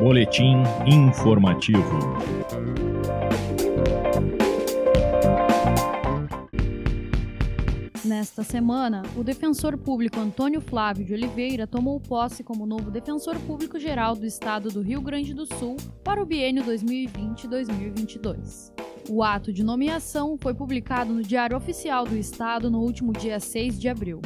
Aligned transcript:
Boletim 0.00 0.56
informativo. 0.86 2.00
Nesta 8.02 8.42
semana, 8.42 9.02
o 9.14 9.22
defensor 9.22 9.76
público 9.76 10.18
Antônio 10.18 10.62
Flávio 10.62 11.04
de 11.04 11.12
Oliveira 11.12 11.66
tomou 11.66 12.00
posse 12.00 12.42
como 12.42 12.64
novo 12.64 12.90
defensor 12.90 13.38
público 13.40 13.78
geral 13.78 14.16
do 14.16 14.24
estado 14.24 14.70
do 14.70 14.80
Rio 14.80 15.02
Grande 15.02 15.34
do 15.34 15.44
Sul 15.44 15.76
para 16.02 16.22
o 16.22 16.24
biênio 16.24 16.64
2020-2022. 16.64 18.72
O 19.06 19.22
ato 19.22 19.52
de 19.52 19.62
nomeação 19.62 20.38
foi 20.40 20.54
publicado 20.54 21.12
no 21.12 21.22
Diário 21.22 21.58
Oficial 21.58 22.06
do 22.06 22.16
Estado 22.16 22.70
no 22.70 22.80
último 22.80 23.12
dia 23.12 23.38
6 23.38 23.78
de 23.78 23.90
abril. 23.90 24.22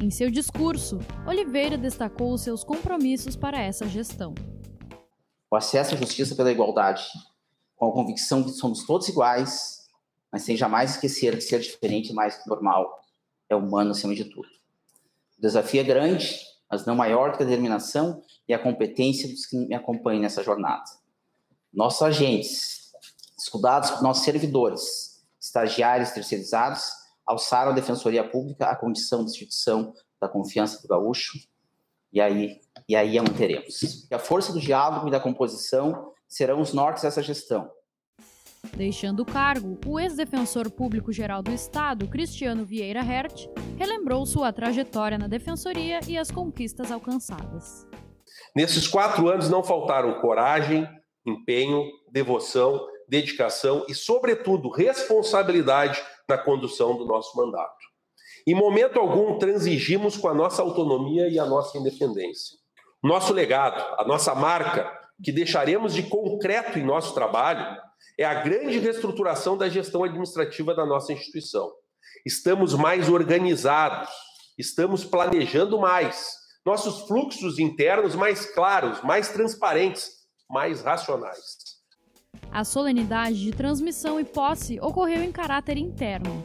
Em 0.00 0.10
seu 0.10 0.28
discurso, 0.28 0.98
Oliveira 1.24 1.78
destacou 1.78 2.32
os 2.32 2.40
seus 2.40 2.64
compromissos 2.64 3.36
para 3.36 3.62
essa 3.62 3.86
gestão. 3.86 4.34
O 5.52 5.56
acesso 5.56 5.94
à 5.94 5.98
justiça 5.98 6.34
pela 6.34 6.50
igualdade, 6.50 7.04
com 7.76 7.86
a 7.86 7.92
convicção 7.92 8.40
de 8.40 8.52
que 8.52 8.56
somos 8.56 8.86
todos 8.86 9.06
iguais, 9.06 9.86
mas 10.32 10.44
sem 10.44 10.56
jamais 10.56 10.92
esquecer 10.92 11.34
que 11.34 11.42
ser 11.42 11.60
diferente 11.60 12.10
é 12.10 12.14
mais 12.14 12.38
que 12.38 12.48
normal 12.48 13.02
é 13.50 13.54
humano 13.54 13.90
acima 13.90 14.14
de 14.14 14.24
tudo. 14.24 14.48
O 15.36 15.42
desafio 15.42 15.82
é 15.82 15.84
grande, 15.84 16.40
mas 16.70 16.86
não 16.86 16.96
maior 16.96 17.36
que 17.36 17.42
a 17.42 17.44
determinação 17.44 18.22
e 18.48 18.54
a 18.54 18.58
competência 18.58 19.28
dos 19.28 19.44
que 19.44 19.58
me 19.58 19.74
acompanham 19.74 20.22
nessa 20.22 20.42
jornada. 20.42 20.84
Nossos 21.70 22.00
agentes, 22.00 22.90
escudados 23.38 23.90
por 23.90 24.02
nossos 24.02 24.24
servidores, 24.24 25.22
estagiários 25.38 26.12
terceirizados, 26.12 26.82
alçaram 27.26 27.72
a 27.72 27.74
Defensoria 27.74 28.26
Pública 28.26 28.70
à 28.70 28.74
condição 28.74 29.22
de 29.22 29.32
instituição 29.32 29.92
da 30.18 30.30
confiança 30.30 30.80
do 30.80 30.88
gaúcho, 30.88 31.38
e 32.12 32.20
aí, 32.20 32.60
e 32.88 32.94
aí 32.94 33.18
a 33.18 33.22
manteremos. 33.22 34.06
E 34.10 34.14
a 34.14 34.18
força 34.18 34.52
do 34.52 34.60
diálogo 34.60 35.08
e 35.08 35.10
da 35.10 35.20
composição 35.20 36.12
serão 36.28 36.60
os 36.60 36.72
nortes 36.72 37.02
dessa 37.02 37.22
gestão, 37.22 37.70
Deixando 38.76 39.20
o 39.20 39.26
cargo, 39.26 39.78
o 39.84 39.98
ex-defensor 39.98 40.70
público-geral 40.70 41.42
do 41.42 41.52
Estado, 41.52 42.06
Cristiano 42.08 42.64
Vieira 42.64 43.00
Hert, 43.00 43.48
relembrou 43.76 44.24
sua 44.24 44.52
trajetória 44.52 45.18
na 45.18 45.26
defensoria 45.26 45.98
e 46.06 46.16
as 46.16 46.30
conquistas 46.30 46.92
alcançadas. 46.92 47.86
Nesses 48.54 48.86
quatro 48.86 49.28
anos 49.28 49.50
não 49.50 49.64
faltaram 49.64 50.20
coragem, 50.20 50.88
empenho, 51.26 51.84
devoção, 52.10 52.86
dedicação 53.08 53.84
e, 53.88 53.94
sobretudo, 53.94 54.70
responsabilidade 54.70 56.00
na 56.28 56.38
condução 56.38 56.96
do 56.96 57.04
nosso 57.04 57.36
mandato. 57.36 57.91
Em 58.46 58.54
momento 58.54 58.98
algum 58.98 59.38
transigimos 59.38 60.16
com 60.16 60.28
a 60.28 60.34
nossa 60.34 60.62
autonomia 60.62 61.28
e 61.28 61.38
a 61.38 61.46
nossa 61.46 61.78
independência. 61.78 62.58
Nosso 63.02 63.32
legado, 63.32 63.80
a 63.98 64.04
nossa 64.04 64.34
marca, 64.34 64.90
que 65.22 65.32
deixaremos 65.32 65.94
de 65.94 66.04
concreto 66.04 66.78
em 66.78 66.84
nosso 66.84 67.14
trabalho, 67.14 67.76
é 68.18 68.24
a 68.24 68.42
grande 68.42 68.78
reestruturação 68.78 69.56
da 69.56 69.68
gestão 69.68 70.04
administrativa 70.04 70.74
da 70.74 70.84
nossa 70.84 71.12
instituição. 71.12 71.72
Estamos 72.26 72.74
mais 72.74 73.08
organizados, 73.08 74.10
estamos 74.58 75.04
planejando 75.04 75.78
mais, 75.78 76.28
nossos 76.64 77.06
fluxos 77.08 77.58
internos 77.58 78.14
mais 78.14 78.46
claros, 78.46 79.02
mais 79.02 79.28
transparentes, 79.28 80.10
mais 80.48 80.82
racionais. 80.82 81.72
A 82.50 82.64
solenidade 82.64 83.40
de 83.40 83.52
transmissão 83.52 84.20
e 84.20 84.24
posse 84.24 84.78
ocorreu 84.80 85.22
em 85.22 85.32
caráter 85.32 85.76
interno. 85.76 86.44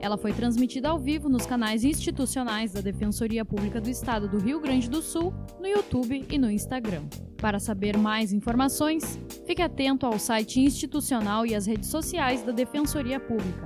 Ela 0.00 0.16
foi 0.16 0.32
transmitida 0.32 0.88
ao 0.88 0.98
vivo 0.98 1.28
nos 1.28 1.46
canais 1.46 1.84
institucionais 1.84 2.72
da 2.72 2.80
Defensoria 2.80 3.44
Pública 3.44 3.80
do 3.80 3.90
Estado 3.90 4.28
do 4.28 4.38
Rio 4.38 4.60
Grande 4.60 4.88
do 4.88 5.02
Sul, 5.02 5.34
no 5.60 5.66
YouTube 5.66 6.24
e 6.30 6.38
no 6.38 6.50
Instagram. 6.50 7.02
Para 7.36 7.58
saber 7.58 7.96
mais 7.96 8.32
informações, 8.32 9.18
fique 9.46 9.62
atento 9.62 10.06
ao 10.06 10.18
site 10.18 10.60
institucional 10.60 11.46
e 11.46 11.54
às 11.54 11.66
redes 11.66 11.88
sociais 11.88 12.42
da 12.42 12.52
Defensoria 12.52 13.20
Pública, 13.20 13.64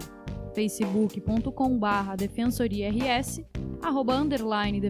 facebook.com.br 0.55 2.17
defensoriars, 2.17 3.41
arroba 3.83 4.15
underline 4.15 4.81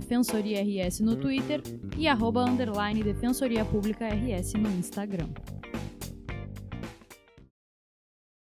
no 1.01 1.17
Twitter 1.17 1.63
e 1.97 2.09
arroba 2.09 2.45
underline 2.45 3.03
no 4.59 4.71
Instagram. 4.71 5.29